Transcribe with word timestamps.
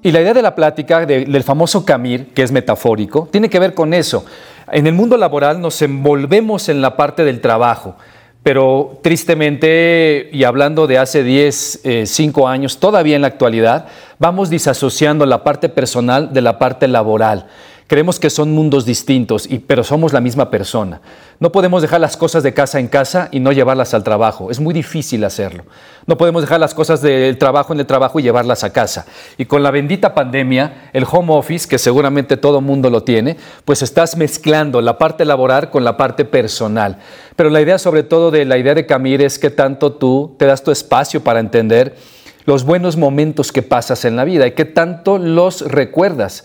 Y 0.00 0.12
la 0.12 0.20
idea 0.20 0.32
de 0.32 0.42
la 0.42 0.54
plática 0.54 1.04
del 1.04 1.42
famoso 1.42 1.84
Camir, 1.84 2.28
que 2.28 2.42
es 2.42 2.52
metafórico, 2.52 3.28
tiene 3.32 3.50
que 3.50 3.58
ver 3.58 3.74
con 3.74 3.92
eso. 3.92 4.24
En 4.70 4.86
el 4.86 4.92
mundo 4.92 5.16
laboral 5.16 5.60
nos 5.60 5.82
envolvemos 5.82 6.68
en 6.68 6.80
la 6.80 6.96
parte 6.96 7.24
del 7.24 7.40
trabajo, 7.40 7.96
pero 8.44 9.00
tristemente, 9.02 10.28
y 10.32 10.44
hablando 10.44 10.86
de 10.86 10.98
hace 10.98 11.24
10, 11.24 11.80
5 12.04 12.40
eh, 12.40 12.50
años, 12.52 12.78
todavía 12.78 13.16
en 13.16 13.22
la 13.22 13.28
actualidad, 13.28 13.86
vamos 14.20 14.50
disasociando 14.50 15.26
la 15.26 15.42
parte 15.42 15.68
personal 15.68 16.32
de 16.32 16.42
la 16.42 16.60
parte 16.60 16.86
laboral. 16.86 17.46
Creemos 17.88 18.20
que 18.20 18.28
son 18.28 18.52
mundos 18.52 18.84
distintos, 18.84 19.50
y, 19.50 19.60
pero 19.60 19.82
somos 19.82 20.12
la 20.12 20.20
misma 20.20 20.50
persona. 20.50 21.00
No 21.40 21.50
podemos 21.52 21.80
dejar 21.80 22.02
las 22.02 22.18
cosas 22.18 22.42
de 22.42 22.52
casa 22.52 22.78
en 22.78 22.86
casa 22.86 23.30
y 23.32 23.40
no 23.40 23.50
llevarlas 23.50 23.94
al 23.94 24.04
trabajo. 24.04 24.50
Es 24.50 24.60
muy 24.60 24.74
difícil 24.74 25.24
hacerlo. 25.24 25.64
No 26.04 26.18
podemos 26.18 26.42
dejar 26.42 26.60
las 26.60 26.74
cosas 26.74 27.00
del 27.00 27.38
trabajo 27.38 27.72
en 27.72 27.80
el 27.80 27.86
trabajo 27.86 28.20
y 28.20 28.24
llevarlas 28.24 28.62
a 28.62 28.74
casa. 28.74 29.06
Y 29.38 29.46
con 29.46 29.62
la 29.62 29.70
bendita 29.70 30.12
pandemia, 30.12 30.90
el 30.92 31.06
home 31.10 31.32
office, 31.32 31.66
que 31.66 31.78
seguramente 31.78 32.36
todo 32.36 32.60
mundo 32.60 32.90
lo 32.90 33.04
tiene, 33.04 33.38
pues 33.64 33.80
estás 33.80 34.18
mezclando 34.18 34.82
la 34.82 34.98
parte 34.98 35.24
laboral 35.24 35.70
con 35.70 35.82
la 35.82 35.96
parte 35.96 36.26
personal. 36.26 36.98
Pero 37.36 37.48
la 37.48 37.62
idea 37.62 37.78
sobre 37.78 38.02
todo 38.02 38.30
de 38.30 38.44
la 38.44 38.58
idea 38.58 38.74
de 38.74 38.84
Camir 38.84 39.22
es 39.22 39.38
que 39.38 39.48
tanto 39.48 39.94
tú 39.94 40.36
te 40.38 40.44
das 40.44 40.62
tu 40.62 40.70
espacio 40.70 41.24
para 41.24 41.40
entender 41.40 41.96
los 42.44 42.64
buenos 42.64 42.98
momentos 42.98 43.50
que 43.50 43.62
pasas 43.62 44.04
en 44.04 44.14
la 44.14 44.24
vida 44.24 44.46
y 44.46 44.52
que 44.52 44.66
tanto 44.66 45.16
los 45.16 45.62
recuerdas. 45.62 46.44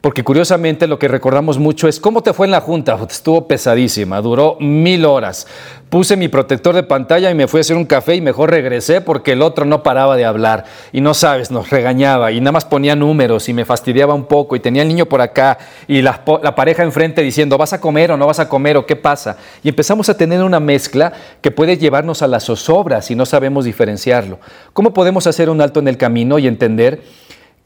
Porque 0.00 0.22
curiosamente 0.22 0.86
lo 0.86 0.96
que 0.96 1.08
recordamos 1.08 1.58
mucho 1.58 1.88
es 1.88 1.98
cómo 1.98 2.22
te 2.22 2.32
fue 2.32 2.46
en 2.46 2.52
la 2.52 2.60
junta. 2.60 2.96
Estuvo 3.10 3.48
pesadísima, 3.48 4.20
duró 4.20 4.56
mil 4.60 5.04
horas. 5.04 5.48
Puse 5.90 6.16
mi 6.16 6.28
protector 6.28 6.72
de 6.72 6.84
pantalla 6.84 7.32
y 7.32 7.34
me 7.34 7.48
fui 7.48 7.58
a 7.58 7.62
hacer 7.62 7.76
un 7.76 7.84
café 7.84 8.14
y 8.14 8.20
mejor 8.20 8.50
regresé 8.50 9.00
porque 9.00 9.32
el 9.32 9.42
otro 9.42 9.64
no 9.64 9.82
paraba 9.82 10.16
de 10.16 10.24
hablar. 10.24 10.66
Y 10.92 11.00
no 11.00 11.14
sabes, 11.14 11.50
nos 11.50 11.70
regañaba 11.70 12.30
y 12.30 12.38
nada 12.38 12.52
más 12.52 12.64
ponía 12.64 12.94
números 12.94 13.48
y 13.48 13.52
me 13.52 13.64
fastidiaba 13.64 14.14
un 14.14 14.26
poco. 14.26 14.54
Y 14.54 14.60
tenía 14.60 14.82
el 14.82 14.88
niño 14.88 15.06
por 15.06 15.20
acá 15.20 15.58
y 15.88 16.00
la, 16.00 16.24
pareja 16.24 16.84
enfrente 16.84 17.20
diciendo, 17.22 17.58
¿vas 17.58 17.72
a 17.72 17.80
comer 17.80 18.12
o 18.12 18.16
no 18.16 18.28
vas 18.28 18.38
a 18.38 18.48
comer 18.48 18.76
o 18.76 18.86
qué 18.86 18.94
pasa? 18.94 19.36
Y 19.64 19.68
empezamos 19.68 20.08
a 20.08 20.16
tener 20.16 20.44
una 20.44 20.60
mezcla 20.60 21.12
que 21.40 21.50
puede 21.50 21.76
llevarnos 21.76 22.22
a 22.22 22.28
las 22.28 22.44
zozobras 22.44 23.06
si 23.06 23.16
no 23.16 23.26
sabemos 23.26 23.64
diferenciarlo. 23.64 24.38
¿Cómo 24.74 24.94
podemos 24.94 25.26
hacer 25.26 25.50
un 25.50 25.60
alto 25.60 25.80
en 25.80 25.88
el 25.88 25.96
camino 25.96 26.38
y 26.38 26.46
entender? 26.46 27.02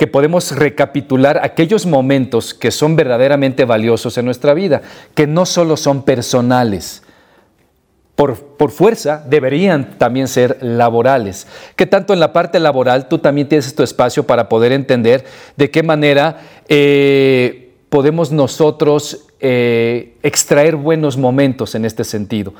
Que 0.02 0.08
podemos 0.08 0.50
recapitular 0.56 1.38
aquellos 1.44 1.86
momentos 1.86 2.54
que 2.54 2.72
son 2.72 2.96
verdaderamente 2.96 3.64
valiosos 3.64 4.18
en 4.18 4.24
nuestra 4.24 4.52
vida, 4.52 4.82
que 5.14 5.28
no 5.28 5.46
solo 5.46 5.76
son 5.76 6.02
personales, 6.02 7.04
por, 8.16 8.36
por, 8.36 8.72
fuerza 8.72 9.24
deberían 9.24 9.96
también 9.98 10.26
ser 10.26 10.58
laborales. 10.60 11.46
Que 11.76 11.86
tanto 11.86 12.12
en 12.12 12.18
la 12.18 12.32
parte 12.32 12.58
laboral 12.58 13.06
tú 13.06 13.18
también 13.18 13.48
tienes 13.48 13.76
tu 13.76 13.84
espacio 13.84 14.26
para 14.26 14.48
poder 14.48 14.72
entender 14.72 15.24
de 15.56 15.70
qué 15.70 15.84
manera 15.84 16.40
eh, 16.68 17.70
podemos 17.88 18.32
nosotros 18.32 19.28
eh, 19.38 20.16
extraer 20.24 20.74
buenos 20.74 21.16
momentos 21.16 21.76
en 21.76 21.84
este 21.84 22.02
sentido. 22.02 22.54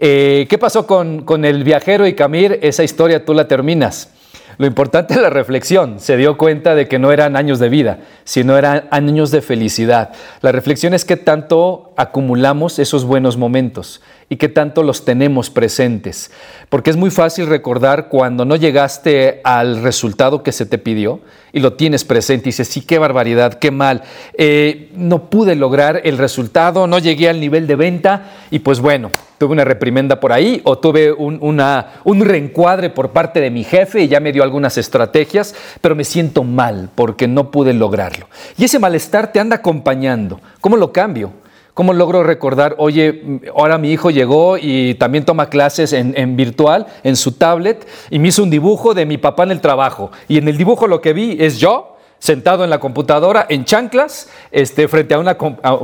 Eh, 0.00 0.48
¿Qué 0.50 0.58
pasó 0.58 0.84
con, 0.84 1.22
con 1.22 1.44
el 1.44 1.62
viajero 1.62 2.08
y 2.08 2.14
Camir? 2.14 2.58
Esa 2.60 2.82
historia 2.82 3.24
tú 3.24 3.34
la 3.34 3.46
terminas. 3.46 4.17
Lo 4.58 4.66
importante 4.66 5.14
es 5.14 5.20
la 5.20 5.30
reflexión. 5.30 6.00
Se 6.00 6.16
dio 6.16 6.36
cuenta 6.36 6.74
de 6.74 6.88
que 6.88 6.98
no 6.98 7.12
eran 7.12 7.36
años 7.36 7.60
de 7.60 7.68
vida, 7.68 8.00
sino 8.24 8.58
eran 8.58 8.88
años 8.90 9.30
de 9.30 9.40
felicidad. 9.40 10.10
La 10.42 10.50
reflexión 10.50 10.94
es 10.94 11.04
que 11.04 11.16
tanto 11.16 11.87
acumulamos 11.98 12.78
esos 12.78 13.04
buenos 13.04 13.36
momentos 13.36 14.00
y 14.28 14.36
que 14.36 14.48
tanto 14.48 14.84
los 14.84 15.04
tenemos 15.04 15.50
presentes. 15.50 16.30
Porque 16.68 16.90
es 16.90 16.96
muy 16.96 17.10
fácil 17.10 17.48
recordar 17.48 18.08
cuando 18.08 18.44
no 18.44 18.54
llegaste 18.54 19.40
al 19.42 19.82
resultado 19.82 20.44
que 20.44 20.52
se 20.52 20.64
te 20.64 20.78
pidió 20.78 21.20
y 21.52 21.58
lo 21.58 21.72
tienes 21.72 22.04
presente 22.04 22.44
y 22.44 22.50
dices, 22.52 22.68
sí, 22.68 22.82
qué 22.82 23.00
barbaridad, 23.00 23.54
qué 23.54 23.72
mal. 23.72 24.04
Eh, 24.34 24.92
no 24.94 25.28
pude 25.28 25.56
lograr 25.56 26.02
el 26.04 26.18
resultado, 26.18 26.86
no 26.86 27.00
llegué 27.00 27.28
al 27.28 27.40
nivel 27.40 27.66
de 27.66 27.74
venta 27.74 28.30
y 28.52 28.60
pues 28.60 28.78
bueno, 28.78 29.10
tuve 29.36 29.54
una 29.54 29.64
reprimenda 29.64 30.20
por 30.20 30.32
ahí 30.32 30.60
o 30.62 30.78
tuve 30.78 31.10
un, 31.12 31.40
un 31.42 32.20
reencuadre 32.20 32.90
por 32.90 33.10
parte 33.10 33.40
de 33.40 33.50
mi 33.50 33.64
jefe 33.64 34.02
y 34.02 34.08
ya 34.08 34.20
me 34.20 34.30
dio 34.30 34.44
algunas 34.44 34.78
estrategias, 34.78 35.52
pero 35.80 35.96
me 35.96 36.04
siento 36.04 36.44
mal 36.44 36.90
porque 36.94 37.26
no 37.26 37.50
pude 37.50 37.72
lograrlo. 37.72 38.28
Y 38.56 38.66
ese 38.66 38.78
malestar 38.78 39.32
te 39.32 39.40
anda 39.40 39.56
acompañando. 39.56 40.40
¿Cómo 40.60 40.76
lo 40.76 40.92
cambio? 40.92 41.32
¿Cómo 41.78 41.92
logro 41.92 42.24
recordar, 42.24 42.74
oye, 42.78 43.22
ahora 43.56 43.78
mi 43.78 43.92
hijo 43.92 44.10
llegó 44.10 44.58
y 44.58 44.94
también 44.94 45.24
toma 45.24 45.48
clases 45.48 45.92
en, 45.92 46.34
virtual, 46.34 46.88
en 47.04 47.14
su 47.14 47.30
tablet, 47.30 47.86
y 48.10 48.18
me 48.18 48.26
hizo 48.26 48.42
un 48.42 48.50
dibujo 48.50 48.94
de 48.94 49.06
mi 49.06 49.16
papá 49.16 49.44
en 49.44 49.52
el 49.52 49.60
trabajo? 49.60 50.10
Y 50.26 50.38
en 50.38 50.48
el 50.48 50.56
dibujo 50.56 50.88
lo 50.88 51.00
que 51.00 51.12
vi 51.12 51.36
es 51.38 51.60
yo 51.60 51.96
sentado 52.18 52.64
en 52.64 52.70
la 52.70 52.80
computadora, 52.80 53.46
en 53.48 53.64
chanclas, 53.64 54.28
este, 54.50 54.88
frente, 54.88 55.14
a 55.14 55.20
una, 55.20 55.36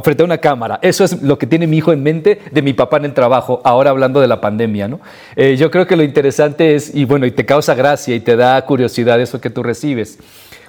frente 0.02 0.24
a 0.24 0.26
una 0.26 0.38
cámara. 0.38 0.80
Eso 0.82 1.04
es 1.04 1.22
lo 1.22 1.38
que 1.38 1.46
tiene 1.46 1.68
mi 1.68 1.76
hijo 1.76 1.92
en 1.92 2.02
mente 2.02 2.40
de 2.50 2.60
mi 2.60 2.72
papá 2.72 2.96
en 2.96 3.04
el 3.04 3.14
trabajo, 3.14 3.60
ahora 3.62 3.90
hablando 3.90 4.20
de 4.20 4.26
la 4.26 4.40
pandemia. 4.40 4.88
¿no? 4.88 4.98
Eh, 5.36 5.54
yo 5.56 5.70
creo 5.70 5.86
que 5.86 5.94
lo 5.94 6.02
interesante 6.02 6.74
es, 6.74 6.92
y 6.92 7.04
bueno, 7.04 7.24
y 7.24 7.30
te 7.30 7.46
causa 7.46 7.76
gracia 7.76 8.16
y 8.16 8.18
te 8.18 8.34
da 8.34 8.60
curiosidad 8.66 9.20
eso 9.20 9.40
que 9.40 9.48
tú 9.48 9.62
recibes, 9.62 10.18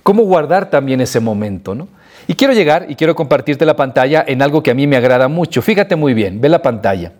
cómo 0.03 0.21
guardar 0.21 0.69
también 0.69 1.01
ese 1.01 1.19
momento. 1.19 1.73
¿no? 1.73 1.87
Y 2.27 2.35
quiero 2.35 2.53
llegar 2.53 2.87
y 2.89 2.95
quiero 2.95 3.15
compartirte 3.15 3.65
la 3.65 3.75
pantalla 3.75 4.23
en 4.27 4.41
algo 4.41 4.63
que 4.63 4.71
a 4.71 4.73
mí 4.73 4.87
me 4.87 4.97
agrada 4.97 5.27
mucho. 5.27 5.61
Fíjate 5.61 5.95
muy 5.95 6.13
bien, 6.13 6.41
ve 6.41 6.49
la 6.49 6.61
pantalla. 6.61 7.13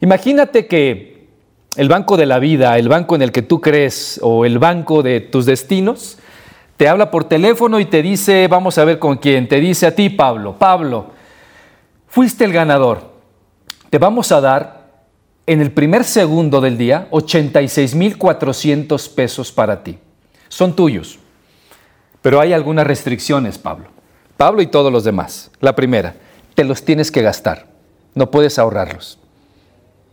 Imagínate 0.00 0.66
que 0.66 1.28
el 1.76 1.88
banco 1.88 2.16
de 2.16 2.26
la 2.26 2.38
vida, 2.38 2.78
el 2.78 2.88
banco 2.88 3.14
en 3.14 3.22
el 3.22 3.32
que 3.32 3.42
tú 3.42 3.60
crees 3.60 4.18
o 4.22 4.44
el 4.44 4.58
banco 4.58 5.02
de 5.02 5.20
tus 5.20 5.46
destinos, 5.46 6.18
te 6.76 6.88
habla 6.88 7.10
por 7.10 7.24
teléfono 7.24 7.78
y 7.78 7.84
te 7.84 8.02
dice, 8.02 8.48
vamos 8.48 8.78
a 8.78 8.84
ver 8.84 8.98
con 8.98 9.16
quién, 9.16 9.48
te 9.48 9.60
dice 9.60 9.86
a 9.86 9.94
ti 9.94 10.10
Pablo, 10.10 10.58
Pablo, 10.58 11.12
fuiste 12.08 12.44
el 12.44 12.52
ganador, 12.52 13.12
te 13.90 13.98
vamos 13.98 14.32
a 14.32 14.40
dar 14.40 14.82
en 15.46 15.60
el 15.60 15.70
primer 15.70 16.04
segundo 16.04 16.60
del 16.60 16.78
día 16.78 17.08
86.400 17.10 19.14
pesos 19.14 19.52
para 19.52 19.82
ti. 19.82 19.98
Son 20.48 20.74
tuyos. 20.74 21.18
Pero 22.20 22.40
hay 22.40 22.52
algunas 22.52 22.86
restricciones, 22.86 23.58
Pablo. 23.58 23.86
Pablo 24.36 24.62
y 24.62 24.66
todos 24.66 24.92
los 24.92 25.04
demás. 25.04 25.50
La 25.60 25.74
primera, 25.74 26.14
te 26.54 26.64
los 26.64 26.84
tienes 26.84 27.10
que 27.10 27.22
gastar, 27.22 27.66
no 28.14 28.30
puedes 28.30 28.58
ahorrarlos. 28.58 29.18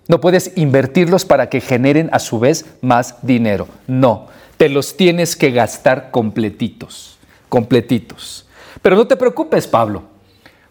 No 0.07 0.19
puedes 0.19 0.53
invertirlos 0.55 1.23
para 1.23 1.49
que 1.49 1.61
generen 1.61 2.09
a 2.11 2.17
su 2.17 2.39
vez 2.39 2.65
más 2.81 3.15
dinero. 3.21 3.67
No, 3.85 4.27
te 4.57 4.67
los 4.67 4.97
tienes 4.97 5.35
que 5.35 5.51
gastar 5.51 6.09
completitos, 6.09 7.19
completitos. 7.47 8.47
Pero 8.81 8.95
no 8.95 9.05
te 9.05 9.15
preocupes, 9.15 9.67
Pablo. 9.67 10.03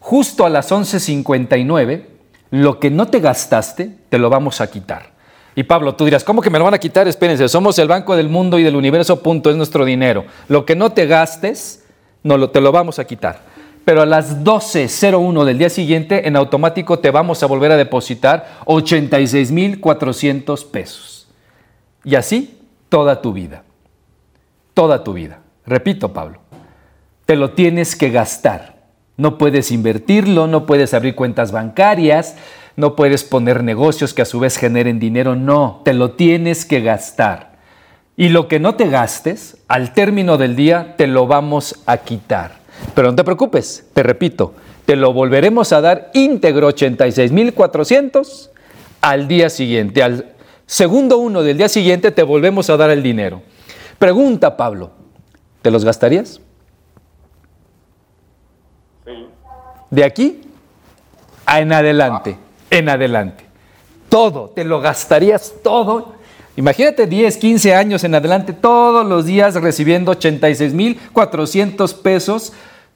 Justo 0.00 0.44
a 0.44 0.50
las 0.50 0.72
11:59, 0.72 2.06
lo 2.50 2.80
que 2.80 2.90
no 2.90 3.06
te 3.06 3.20
gastaste, 3.20 3.94
te 4.08 4.18
lo 4.18 4.28
vamos 4.28 4.60
a 4.60 4.68
quitar. 4.68 5.12
Y 5.54 5.64
Pablo, 5.64 5.94
tú 5.94 6.04
dirás, 6.04 6.24
¿cómo 6.24 6.40
que 6.40 6.50
me 6.50 6.58
lo 6.58 6.64
van 6.64 6.74
a 6.74 6.78
quitar? 6.78 7.06
Espérense, 7.08 7.48
somos 7.48 7.78
el 7.78 7.88
banco 7.88 8.16
del 8.16 8.28
mundo 8.28 8.58
y 8.58 8.62
del 8.62 8.76
universo, 8.76 9.22
punto, 9.22 9.50
es 9.50 9.56
nuestro 9.56 9.84
dinero. 9.84 10.24
Lo 10.48 10.64
que 10.64 10.76
no 10.76 10.92
te 10.92 11.06
gastes, 11.06 11.84
no, 12.22 12.50
te 12.50 12.60
lo 12.60 12.72
vamos 12.72 12.98
a 12.98 13.06
quitar. 13.06 13.40
Pero 13.84 14.02
a 14.02 14.06
las 14.06 14.44
12.01 14.44 15.44
del 15.44 15.58
día 15.58 15.70
siguiente, 15.70 16.28
en 16.28 16.36
automático 16.36 16.98
te 16.98 17.10
vamos 17.10 17.42
a 17.42 17.46
volver 17.46 17.72
a 17.72 17.76
depositar 17.76 18.60
86.400 18.66 20.70
pesos. 20.70 21.28
Y 22.04 22.14
así 22.14 22.58
toda 22.88 23.22
tu 23.22 23.32
vida. 23.32 23.64
Toda 24.74 25.02
tu 25.02 25.14
vida. 25.14 25.40
Repito, 25.66 26.12
Pablo, 26.12 26.40
te 27.24 27.36
lo 27.36 27.52
tienes 27.52 27.96
que 27.96 28.10
gastar. 28.10 28.76
No 29.16 29.38
puedes 29.38 29.72
invertirlo, 29.72 30.46
no 30.46 30.66
puedes 30.66 30.94
abrir 30.94 31.14
cuentas 31.14 31.50
bancarias, 31.50 32.36
no 32.76 32.94
puedes 32.94 33.24
poner 33.24 33.64
negocios 33.64 34.14
que 34.14 34.22
a 34.22 34.26
su 34.26 34.38
vez 34.38 34.56
generen 34.56 35.00
dinero, 35.00 35.34
no, 35.34 35.82
te 35.84 35.92
lo 35.92 36.12
tienes 36.12 36.64
que 36.64 36.80
gastar. 36.80 37.57
Y 38.18 38.30
lo 38.30 38.48
que 38.48 38.58
no 38.58 38.74
te 38.74 38.88
gastes, 38.88 39.58
al 39.68 39.92
término 39.92 40.38
del 40.38 40.56
día 40.56 40.96
te 40.96 41.06
lo 41.06 41.28
vamos 41.28 41.76
a 41.86 41.98
quitar. 41.98 42.56
Pero 42.92 43.10
no 43.10 43.14
te 43.14 43.22
preocupes, 43.22 43.86
te 43.94 44.02
repito, 44.02 44.54
te 44.86 44.96
lo 44.96 45.12
volveremos 45.12 45.72
a 45.72 45.80
dar 45.80 46.10
íntegro 46.14 46.68
86.400 46.68 48.50
al 49.02 49.28
día 49.28 49.48
siguiente. 49.48 50.02
Al 50.02 50.34
segundo 50.66 51.18
uno 51.18 51.44
del 51.44 51.58
día 51.58 51.68
siguiente 51.68 52.10
te 52.10 52.24
volvemos 52.24 52.68
a 52.70 52.76
dar 52.76 52.90
el 52.90 53.04
dinero. 53.04 53.40
Pregunta 54.00 54.56
Pablo, 54.56 54.90
¿te 55.62 55.70
los 55.70 55.84
gastarías? 55.84 56.40
Sí. 59.06 59.28
De 59.90 60.02
aquí 60.02 60.40
en 61.46 61.72
adelante, 61.72 62.36
en 62.68 62.88
adelante. 62.88 63.44
Todo, 64.08 64.48
te 64.48 64.64
lo 64.64 64.80
gastarías 64.80 65.54
todo 65.62 66.17
Imagínate 66.58 67.06
10, 67.06 67.36
15 67.36 67.72
años 67.72 68.02
en 68.02 68.16
adelante, 68.16 68.52
todos 68.52 69.06
los 69.06 69.26
días 69.26 69.54
recibiendo 69.54 70.10
86.400 70.10 71.94
pesos, 72.02 72.52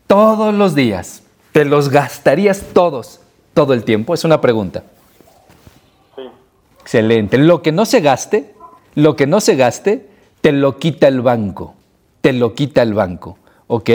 todos 0.09 0.53
los 0.53 0.75
días. 0.75 1.23
¿Te 1.53 1.65
los 1.65 1.89
gastarías 1.89 2.65
todos, 2.73 3.21
todo 3.55 3.73
el 3.73 3.85
tiempo? 3.85 4.15
Es 4.15 4.25
una 4.25 4.41
pregunta. 4.41 4.83
Sí. 6.17 6.23
Excelente. 6.81 7.39
Lo 7.39 7.63
que 7.63 7.71
no 7.71 7.85
se 7.85 8.01
gaste, 8.01 8.53
lo 8.97 9.15
que 9.15 9.29
no 9.29 9.41
se 9.41 9.55
gaste, 9.55 10.09
te 10.41 10.51
lo 10.51 10.81
quita 10.81 11.07
el 11.07 11.21
banco. 11.21 11.77
Te 12.21 12.33
lo 12.33 12.57
quita 12.57 12.83
el 12.83 12.95
banco. 12.95 13.39
¿Ok? 13.69 13.91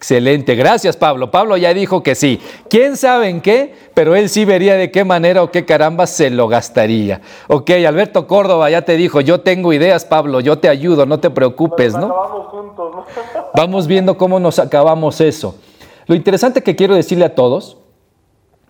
Excelente, 0.00 0.54
gracias 0.54 0.96
Pablo. 0.96 1.30
Pablo 1.30 1.58
ya 1.58 1.74
dijo 1.74 2.02
que 2.02 2.14
sí. 2.14 2.40
¿Quién 2.70 2.96
sabe 2.96 3.28
en 3.28 3.42
qué? 3.42 3.74
Pero 3.92 4.16
él 4.16 4.30
sí 4.30 4.46
vería 4.46 4.76
de 4.76 4.90
qué 4.90 5.04
manera 5.04 5.42
o 5.42 5.50
qué 5.50 5.66
caramba 5.66 6.06
se 6.06 6.30
lo 6.30 6.48
gastaría. 6.48 7.20
Ok, 7.48 7.68
Alberto 7.86 8.26
Córdoba 8.26 8.70
ya 8.70 8.80
te 8.80 8.96
dijo, 8.96 9.20
yo 9.20 9.42
tengo 9.42 9.74
ideas 9.74 10.06
Pablo, 10.06 10.40
yo 10.40 10.58
te 10.58 10.70
ayudo, 10.70 11.04
no 11.04 11.20
te 11.20 11.28
preocupes, 11.28 11.92
¿no? 11.92 12.08
juntos, 12.50 12.94
¿no? 12.94 13.04
Vamos 13.54 13.86
viendo 13.86 14.16
cómo 14.16 14.40
nos 14.40 14.58
acabamos 14.58 15.20
eso. 15.20 15.56
Lo 16.06 16.14
interesante 16.14 16.62
que 16.62 16.74
quiero 16.74 16.94
decirle 16.94 17.26
a 17.26 17.34
todos 17.34 17.76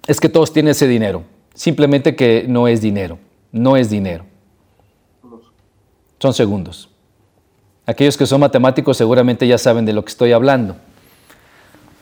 es 0.09 0.19
que 0.19 0.29
todos 0.29 0.53
tienen 0.53 0.73
ese 0.73 0.89
dinero. 0.89 1.23
Simplemente 1.55 2.17
que 2.17 2.45
no 2.49 2.67
es 2.67 2.81
dinero, 2.81 3.19
no 3.53 3.77
es 3.77 3.89
dinero. 3.89 4.25
Son 6.19 6.35
segundos. 6.35 6.91
Aquellos 7.87 8.17
que 8.17 8.27
son 8.27 8.41
matemáticos 8.41 8.97
seguramente 8.97 9.47
ya 9.47 9.59
saben 9.59 9.87
de 9.87 9.93
lo 9.93 10.05
que 10.05 10.11
estoy 10.11 10.33
hablando 10.33 10.75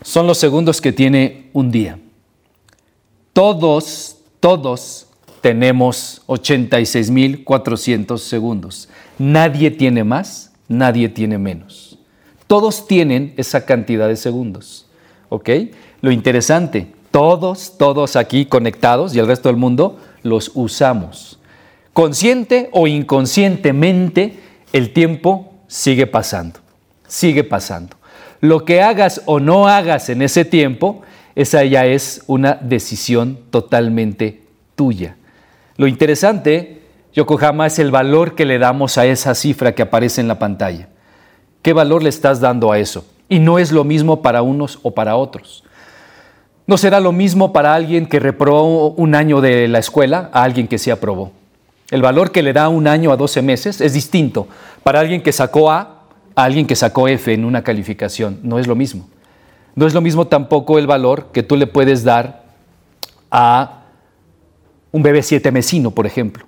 son 0.08 0.26
los 0.26 0.38
segundos 0.38 0.80
que 0.80 0.90
tiene 0.90 1.50
un 1.52 1.70
día. 1.70 1.98
Todos, 3.34 4.16
todos 4.40 5.06
tenemos 5.42 6.22
86.400 6.28 8.16
segundos. 8.16 8.88
Nadie 9.18 9.70
tiene 9.70 10.04
más, 10.04 10.50
nadie 10.66 11.10
tiene 11.10 11.36
menos. 11.36 11.98
Todos 12.46 12.86
tienen 12.86 13.34
esa 13.36 13.66
cantidad 13.66 14.08
de 14.08 14.16
segundos. 14.16 14.86
¿Ok? 15.28 15.50
Lo 16.00 16.10
interesante, 16.10 16.90
todos, 17.10 17.76
todos 17.76 18.16
aquí 18.16 18.46
conectados 18.46 19.14
y 19.14 19.18
el 19.18 19.26
resto 19.26 19.50
del 19.50 19.58
mundo 19.58 19.98
los 20.22 20.52
usamos. 20.54 21.38
Consciente 21.92 22.70
o 22.72 22.86
inconscientemente, 22.86 24.40
el 24.72 24.94
tiempo 24.94 25.52
sigue 25.66 26.06
pasando, 26.06 26.60
sigue 27.06 27.44
pasando. 27.44 27.98
Lo 28.40 28.64
que 28.64 28.82
hagas 28.82 29.22
o 29.26 29.40
no 29.40 29.68
hagas 29.68 30.08
en 30.08 30.22
ese 30.22 30.44
tiempo, 30.44 31.02
esa 31.34 31.64
ya 31.64 31.86
es 31.86 32.22
una 32.26 32.54
decisión 32.54 33.38
totalmente 33.50 34.42
tuya. 34.76 35.16
Lo 35.76 35.86
interesante, 35.86 36.82
Yokohama, 37.14 37.66
es 37.66 37.78
el 37.78 37.90
valor 37.90 38.34
que 38.34 38.44
le 38.44 38.58
damos 38.58 38.98
a 38.98 39.06
esa 39.06 39.34
cifra 39.34 39.74
que 39.74 39.82
aparece 39.82 40.20
en 40.20 40.28
la 40.28 40.38
pantalla. 40.38 40.88
¿Qué 41.62 41.72
valor 41.72 42.02
le 42.02 42.08
estás 42.08 42.40
dando 42.40 42.72
a 42.72 42.78
eso? 42.78 43.04
Y 43.28 43.40
no 43.40 43.58
es 43.58 43.72
lo 43.72 43.84
mismo 43.84 44.22
para 44.22 44.42
unos 44.42 44.78
o 44.82 44.92
para 44.92 45.16
otros. 45.16 45.64
No 46.66 46.76
será 46.76 47.00
lo 47.00 47.12
mismo 47.12 47.52
para 47.52 47.74
alguien 47.74 48.06
que 48.06 48.20
reprobó 48.20 48.90
un 48.90 49.14
año 49.14 49.40
de 49.40 49.68
la 49.68 49.78
escuela 49.78 50.30
a 50.32 50.42
alguien 50.42 50.68
que 50.68 50.78
se 50.78 50.92
aprobó. 50.92 51.32
El 51.90 52.02
valor 52.02 52.30
que 52.30 52.42
le 52.42 52.52
da 52.52 52.68
un 52.68 52.86
año 52.86 53.10
a 53.10 53.16
12 53.16 53.42
meses 53.42 53.80
es 53.80 53.94
distinto 53.94 54.48
para 54.82 55.00
alguien 55.00 55.22
que 55.22 55.32
sacó 55.32 55.70
Alguien 56.38 56.68
que 56.68 56.76
sacó 56.76 57.08
F 57.08 57.34
en 57.34 57.44
una 57.44 57.64
calificación. 57.64 58.38
No 58.44 58.60
es 58.60 58.68
lo 58.68 58.76
mismo. 58.76 59.08
No 59.74 59.88
es 59.88 59.92
lo 59.92 60.00
mismo 60.00 60.28
tampoco 60.28 60.78
el 60.78 60.86
valor 60.86 61.32
que 61.32 61.42
tú 61.42 61.56
le 61.56 61.66
puedes 61.66 62.04
dar 62.04 62.44
a 63.28 63.80
un 64.92 65.02
bebé 65.02 65.24
siete 65.24 65.50
mesino, 65.50 65.90
por 65.90 66.06
ejemplo. 66.06 66.46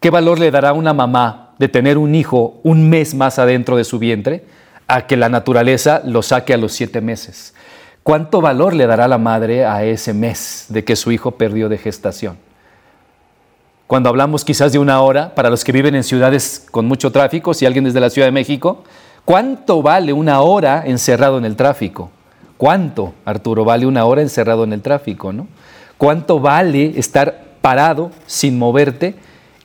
¿Qué 0.00 0.10
valor 0.10 0.40
le 0.40 0.50
dará 0.50 0.72
una 0.72 0.94
mamá 0.94 1.54
de 1.60 1.68
tener 1.68 1.96
un 1.96 2.16
hijo 2.16 2.58
un 2.64 2.90
mes 2.90 3.14
más 3.14 3.38
adentro 3.38 3.76
de 3.76 3.84
su 3.84 4.00
vientre 4.00 4.46
a 4.88 5.06
que 5.06 5.16
la 5.16 5.28
naturaleza 5.28 6.02
lo 6.04 6.22
saque 6.22 6.52
a 6.52 6.56
los 6.56 6.72
siete 6.72 7.00
meses? 7.00 7.54
¿Cuánto 8.02 8.40
valor 8.40 8.74
le 8.74 8.88
dará 8.88 9.06
la 9.06 9.18
madre 9.18 9.64
a 9.64 9.84
ese 9.84 10.12
mes 10.12 10.66
de 10.70 10.82
que 10.82 10.96
su 10.96 11.12
hijo 11.12 11.30
perdió 11.30 11.68
de 11.68 11.78
gestación? 11.78 12.36
Cuando 13.86 14.08
hablamos 14.08 14.44
quizás 14.44 14.72
de 14.72 14.80
una 14.80 15.00
hora, 15.02 15.36
para 15.36 15.50
los 15.50 15.62
que 15.62 15.70
viven 15.70 15.94
en 15.94 16.02
ciudades 16.02 16.66
con 16.72 16.86
mucho 16.86 17.12
tráfico, 17.12 17.54
si 17.54 17.64
alguien 17.64 17.84
desde 17.84 18.00
la 18.00 18.10
Ciudad 18.10 18.26
de 18.26 18.32
México, 18.32 18.82
¿Cuánto 19.24 19.82
vale 19.82 20.12
una 20.12 20.40
hora 20.40 20.82
encerrado 20.86 21.38
en 21.38 21.44
el 21.44 21.56
tráfico? 21.56 22.10
¿Cuánto, 22.56 23.14
Arturo, 23.24 23.64
vale 23.64 23.86
una 23.86 24.04
hora 24.04 24.22
encerrado 24.22 24.64
en 24.64 24.72
el 24.72 24.82
tráfico? 24.82 25.32
¿no? 25.32 25.46
¿Cuánto 25.96 26.40
vale 26.40 26.98
estar 26.98 27.44
parado 27.60 28.10
sin 28.26 28.58
moverte 28.58 29.14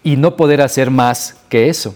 y 0.03 0.17
no 0.17 0.35
poder 0.35 0.61
hacer 0.61 0.91
más 0.91 1.37
que 1.49 1.69
eso? 1.69 1.95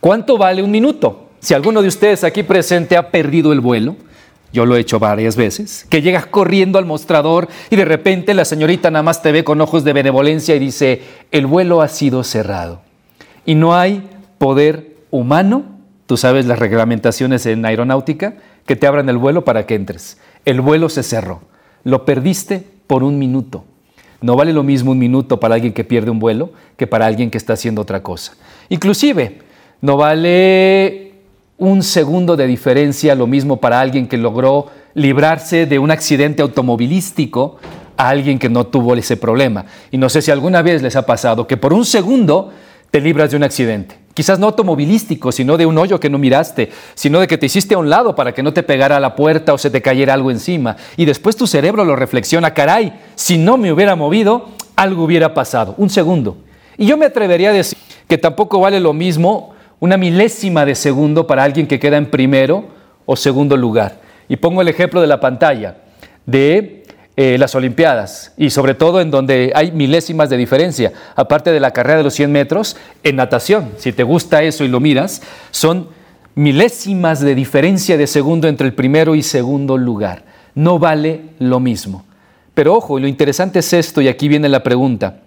¿Cuánto 0.00 0.36
vale 0.38 0.62
un 0.62 0.70
minuto? 0.70 1.28
Si 1.40 1.54
alguno 1.54 1.82
de 1.82 1.88
ustedes 1.88 2.24
aquí 2.24 2.42
presente 2.42 2.96
ha 2.96 3.10
perdido 3.10 3.52
el 3.52 3.60
vuelo, 3.60 3.96
yo 4.52 4.66
lo 4.66 4.76
he 4.76 4.80
hecho 4.80 4.98
varias 4.98 5.34
veces, 5.34 5.86
que 5.88 6.02
llegas 6.02 6.26
corriendo 6.26 6.78
al 6.78 6.84
mostrador 6.84 7.48
y 7.70 7.76
de 7.76 7.84
repente 7.84 8.34
la 8.34 8.44
señorita 8.44 8.90
nada 8.90 9.02
más 9.02 9.22
te 9.22 9.32
ve 9.32 9.44
con 9.44 9.60
ojos 9.60 9.82
de 9.82 9.92
benevolencia 9.92 10.54
y 10.54 10.58
dice, 10.58 11.02
el 11.30 11.46
vuelo 11.46 11.80
ha 11.80 11.88
sido 11.88 12.22
cerrado. 12.22 12.80
Y 13.46 13.54
no 13.54 13.74
hay 13.74 14.08
poder 14.38 14.98
humano 15.10 15.64
Tú 16.06 16.16
sabes 16.16 16.46
las 16.46 16.58
reglamentaciones 16.58 17.46
en 17.46 17.64
aeronáutica 17.64 18.34
que 18.66 18.76
te 18.76 18.86
abran 18.86 19.08
el 19.08 19.18
vuelo 19.18 19.44
para 19.44 19.66
que 19.66 19.74
entres. 19.74 20.18
El 20.44 20.60
vuelo 20.60 20.88
se 20.88 21.02
cerró. 21.02 21.40
Lo 21.84 22.04
perdiste 22.04 22.66
por 22.86 23.02
un 23.02 23.18
minuto. 23.18 23.64
No 24.20 24.36
vale 24.36 24.52
lo 24.52 24.62
mismo 24.62 24.92
un 24.92 24.98
minuto 24.98 25.40
para 25.40 25.56
alguien 25.56 25.72
que 25.72 25.84
pierde 25.84 26.10
un 26.10 26.18
vuelo 26.18 26.52
que 26.76 26.86
para 26.86 27.06
alguien 27.06 27.30
que 27.30 27.38
está 27.38 27.54
haciendo 27.54 27.82
otra 27.82 28.02
cosa. 28.02 28.34
Inclusive, 28.68 29.40
no 29.80 29.96
vale 29.96 31.12
un 31.58 31.82
segundo 31.82 32.36
de 32.36 32.46
diferencia 32.46 33.14
lo 33.14 33.26
mismo 33.26 33.58
para 33.58 33.80
alguien 33.80 34.06
que 34.06 34.16
logró 34.16 34.66
librarse 34.94 35.66
de 35.66 35.78
un 35.78 35.90
accidente 35.90 36.42
automovilístico 36.42 37.56
a 37.96 38.08
alguien 38.08 38.38
que 38.38 38.48
no 38.48 38.66
tuvo 38.66 38.94
ese 38.94 39.16
problema. 39.16 39.66
Y 39.90 39.98
no 39.98 40.08
sé 40.08 40.22
si 40.22 40.30
alguna 40.30 40.62
vez 40.62 40.82
les 40.82 40.96
ha 40.96 41.06
pasado 41.06 41.46
que 41.46 41.56
por 41.56 41.72
un 41.72 41.84
segundo 41.84 42.52
te 42.90 43.00
libras 43.00 43.30
de 43.30 43.36
un 43.36 43.42
accidente. 43.42 43.96
Quizás 44.14 44.38
no 44.38 44.46
automovilístico, 44.46 45.32
sino 45.32 45.56
de 45.56 45.64
un 45.64 45.78
hoyo 45.78 45.98
que 45.98 46.10
no 46.10 46.18
miraste, 46.18 46.70
sino 46.94 47.20
de 47.20 47.26
que 47.26 47.38
te 47.38 47.46
hiciste 47.46 47.74
a 47.74 47.78
un 47.78 47.88
lado 47.88 48.14
para 48.14 48.32
que 48.32 48.42
no 48.42 48.52
te 48.52 48.62
pegara 48.62 49.00
la 49.00 49.16
puerta 49.16 49.54
o 49.54 49.58
se 49.58 49.70
te 49.70 49.80
cayera 49.80 50.12
algo 50.12 50.30
encima. 50.30 50.76
Y 50.96 51.06
después 51.06 51.36
tu 51.36 51.46
cerebro 51.46 51.84
lo 51.84 51.96
reflexiona, 51.96 52.52
caray, 52.52 52.92
si 53.14 53.38
no 53.38 53.56
me 53.56 53.72
hubiera 53.72 53.96
movido, 53.96 54.50
algo 54.76 55.04
hubiera 55.04 55.32
pasado. 55.32 55.74
Un 55.78 55.88
segundo. 55.88 56.36
Y 56.76 56.86
yo 56.86 56.96
me 56.96 57.06
atrevería 57.06 57.50
a 57.50 57.54
decir 57.54 57.78
que 58.06 58.18
tampoco 58.18 58.60
vale 58.60 58.80
lo 58.80 58.92
mismo 58.92 59.54
una 59.80 59.96
milésima 59.96 60.64
de 60.64 60.74
segundo 60.74 61.26
para 61.26 61.42
alguien 61.42 61.66
que 61.66 61.80
queda 61.80 61.96
en 61.96 62.10
primero 62.10 62.66
o 63.06 63.16
segundo 63.16 63.56
lugar. 63.56 64.00
Y 64.28 64.36
pongo 64.36 64.60
el 64.60 64.68
ejemplo 64.68 65.00
de 65.00 65.06
la 65.06 65.20
pantalla 65.20 65.76
de 66.26 66.81
eh, 67.16 67.36
las 67.38 67.54
Olimpiadas 67.54 68.32
y 68.38 68.50
sobre 68.50 68.74
todo 68.74 69.00
en 69.00 69.10
donde 69.10 69.52
hay 69.54 69.70
milésimas 69.70 70.30
de 70.30 70.38
diferencia, 70.38 70.92
aparte 71.14 71.52
de 71.52 71.60
la 71.60 71.72
carrera 71.72 71.98
de 71.98 72.04
los 72.04 72.14
100 72.14 72.32
metros, 72.32 72.76
en 73.02 73.16
natación, 73.16 73.72
si 73.76 73.92
te 73.92 74.02
gusta 74.02 74.42
eso 74.42 74.64
y 74.64 74.68
lo 74.68 74.80
miras, 74.80 75.20
son 75.50 75.88
milésimas 76.34 77.20
de 77.20 77.34
diferencia 77.34 77.96
de 77.96 78.06
segundo 78.06 78.48
entre 78.48 78.66
el 78.66 78.72
primero 78.72 79.14
y 79.14 79.22
segundo 79.22 79.76
lugar. 79.76 80.24
No 80.54 80.78
vale 80.78 81.20
lo 81.38 81.60
mismo. 81.60 82.04
Pero 82.54 82.74
ojo, 82.74 82.98
lo 82.98 83.06
interesante 83.06 83.58
es 83.58 83.72
esto 83.72 84.00
y 84.00 84.08
aquí 84.08 84.28
viene 84.28 84.48
la 84.48 84.62
pregunta. 84.62 85.20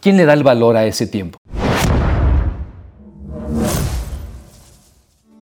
¿Quién 0.00 0.16
le 0.16 0.24
da 0.24 0.34
el 0.34 0.42
valor 0.42 0.76
a 0.76 0.84
ese 0.84 1.06
tiempo? 1.06 1.38